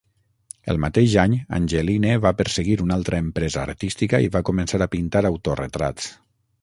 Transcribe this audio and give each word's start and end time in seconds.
El 0.71 0.79
mateix 0.85 1.11
any, 1.23 1.35
Angelyne 1.57 2.15
va 2.23 2.31
perseguir 2.39 2.77
una 2.85 2.97
altra 3.01 3.19
empresa 3.25 3.61
artística 3.67 4.23
i 4.29 4.33
va 4.37 4.43
començar 4.49 4.81
a 4.87 4.89
pintar 4.97 5.23
autoretrats. 5.31 6.09